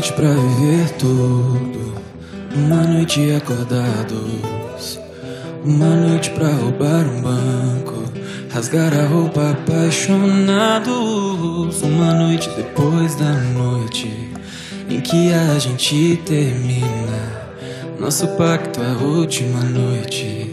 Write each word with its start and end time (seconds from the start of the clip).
noite 0.00 0.14
pra 0.14 0.30
viver 0.30 0.88
tudo, 0.92 1.92
uma 2.56 2.82
noite 2.84 3.32
acordados, 3.32 4.98
uma 5.62 5.94
noite 5.94 6.30
pra 6.30 6.48
roubar 6.48 7.04
um 7.04 7.20
banco, 7.20 8.04
rasgar 8.50 8.94
a 8.94 9.06
roupa 9.06 9.50
apaixonados, 9.50 11.82
uma 11.82 12.14
noite 12.14 12.48
depois 12.56 13.14
da 13.16 13.30
noite 13.30 14.10
em 14.88 15.02
que 15.02 15.34
a 15.34 15.58
gente 15.58 16.18
termina. 16.24 17.50
Nosso 17.98 18.26
pacto 18.38 18.80
é 18.80 18.92
a 18.92 18.96
última 19.04 19.60
noite 19.64 20.50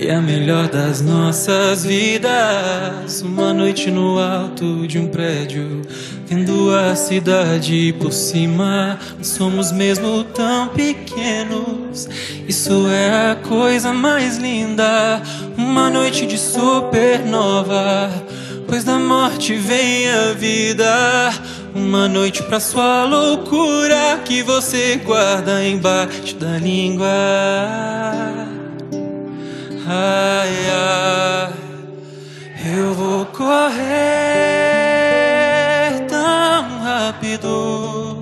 e 0.00 0.10
a 0.10 0.20
melhor 0.20 0.68
das 0.68 1.00
nossas 1.00 1.84
vidas. 1.84 3.22
Uma 3.22 3.52
noite 3.52 3.90
no 3.90 4.18
alto 4.18 4.86
de 4.86 4.98
um 4.98 5.08
prédio, 5.08 5.82
vendo 6.26 6.74
a 6.74 6.94
cidade 6.94 7.94
por 7.98 8.12
cima. 8.12 8.98
Somos 9.20 9.72
mesmo 9.72 10.22
tão 10.24 10.68
pequenos, 10.68 12.08
isso 12.46 12.86
é 12.88 13.32
a 13.32 13.36
coisa 13.36 13.92
mais 13.92 14.38
linda. 14.38 15.20
Uma 15.56 15.90
noite 15.90 16.26
de 16.26 16.38
supernova, 16.38 18.10
pois 18.68 18.84
da 18.84 18.98
morte 18.98 19.54
vem 19.54 20.08
a 20.08 20.32
vida. 20.32 21.32
Uma 21.74 22.08
noite 22.08 22.42
pra 22.44 22.60
sua 22.60 23.04
loucura 23.04 24.20
que 24.24 24.42
você 24.42 25.00
guarda 25.04 25.64
embaixo 25.64 26.36
da 26.36 26.58
língua. 26.58 28.57
Ai, 29.90 30.50
ai, 30.70 31.50
eu 32.76 32.92
vou 32.92 33.24
correr 33.24 33.78
tão 36.06 36.82
rápido. 36.82 38.18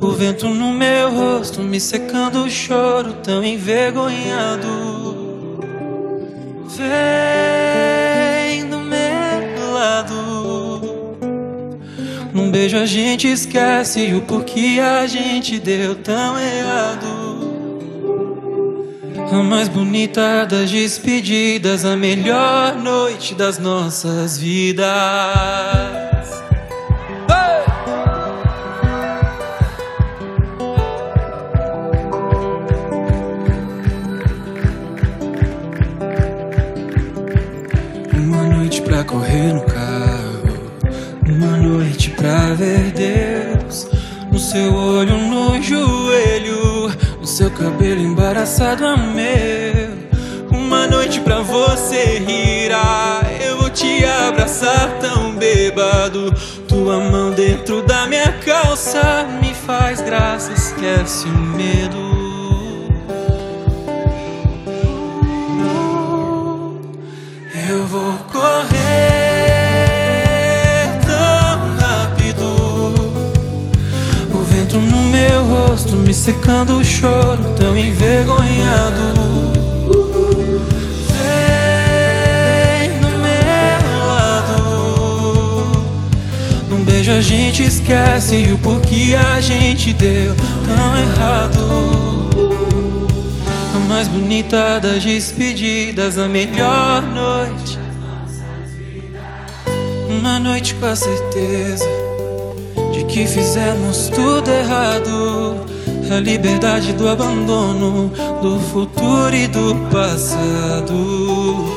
O 0.00 0.10
vento 0.10 0.48
no 0.48 0.72
meu 0.72 1.14
rosto 1.14 1.60
me 1.60 1.78
secando 1.78 2.42
o 2.42 2.50
choro 2.50 3.12
tão 3.22 3.44
envergonhado. 3.44 4.66
Vem 6.66 8.68
do 8.68 8.78
meu 8.78 9.72
lado. 9.72 10.80
Num 12.34 12.50
beijo 12.50 12.76
a 12.76 12.86
gente 12.86 13.30
esquece 13.30 14.12
o 14.14 14.22
porquê 14.22 14.80
a 14.82 15.06
gente 15.06 15.60
deu 15.60 15.94
tão 15.94 16.36
errado. 16.40 17.19
A 19.32 19.42
mais 19.44 19.68
bonita 19.68 20.44
das 20.44 20.70
despedidas, 20.70 21.84
a 21.84 21.96
melhor 21.96 22.74
noite 22.76 23.32
das 23.34 23.58
nossas 23.58 24.36
vidas. 24.36 24.88
Hey! 27.30 27.64
Uma 38.16 38.42
noite 38.56 38.82
pra 38.82 39.04
correr 39.04 39.52
no 39.52 39.62
carro, 39.62 40.72
uma 41.24 41.56
noite 41.56 42.10
pra 42.10 42.52
ver 42.54 42.90
Deus 42.90 43.88
no 44.30 44.38
seu 44.40 44.74
olho, 44.74 45.16
no 45.16 45.62
joelho, 45.62 46.69
seu 47.30 47.50
cabelo 47.50 48.00
embaraçado 48.00 48.84
a 48.84 48.96
meu. 48.96 50.10
Uma 50.50 50.88
noite 50.88 51.20
pra 51.20 51.40
você 51.42 52.18
rir, 52.18 52.72
ah, 52.74 53.22
eu 53.40 53.56
vou 53.58 53.70
te 53.70 54.04
abraçar 54.04 54.98
tão 54.98 55.36
bêbado. 55.36 56.34
Tua 56.66 56.98
mão 56.98 57.30
dentro 57.30 57.82
da 57.82 58.06
minha 58.08 58.32
calça 58.44 59.24
me 59.40 59.54
faz 59.54 60.00
graça, 60.00 60.52
esquece 60.52 61.28
o 61.28 61.38
medo. 61.38 62.19
Secando 76.20 76.76
o 76.76 76.84
choro, 76.84 77.42
tão 77.58 77.74
envergonhado. 77.74 79.14
Vem 81.16 82.90
do 83.00 83.08
meu 83.08 84.06
lado. 84.06 84.60
Num 86.68 86.84
beijo 86.84 87.10
a 87.10 87.22
gente 87.22 87.62
esquece 87.62 88.52
o 88.52 88.58
porquê 88.58 89.16
a 89.34 89.40
gente 89.40 89.94
deu 89.94 90.34
tão 90.66 90.98
errado. 90.98 92.28
A 93.74 93.78
mais 93.88 94.06
bonita 94.06 94.78
das 94.78 95.02
despedidas, 95.02 96.18
a 96.18 96.28
melhor 96.28 97.00
noite. 97.00 97.78
Uma 100.06 100.38
noite 100.38 100.74
com 100.74 100.84
a 100.84 100.94
certeza 100.94 101.88
de 102.92 103.04
que 103.04 103.26
fizemos 103.26 104.10
tudo 104.10 104.50
errado. 104.50 105.79
A 106.10 106.18
liberdade 106.18 106.92
do 106.94 107.08
abandono, 107.08 108.12
do 108.42 108.58
futuro 108.58 109.32
e 109.32 109.46
do 109.46 109.76
passado. 109.92 111.72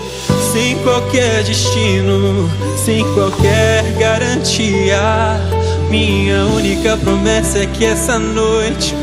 Sem 0.52 0.76
qualquer 0.80 1.44
destino, 1.44 2.50
sem 2.84 3.04
qualquer 3.14 3.84
garantia. 4.00 5.40
Minha 5.88 6.46
única 6.48 6.98
promessa 6.98 7.60
é 7.60 7.68
que 7.68 7.86
essa 7.86 8.18
noite 8.18 8.96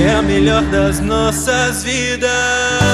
é 0.00 0.14
a 0.14 0.22
melhor 0.22 0.62
das 0.62 1.00
nossas 1.00 1.82
vidas. 1.82 2.85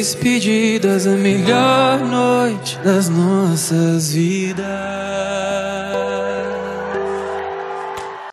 Despedidas, 0.00 1.06
a 1.06 1.10
melhor 1.10 2.00
noite 2.00 2.78
das 2.82 3.10
nossas 3.10 4.14
vidas. 4.14 4.66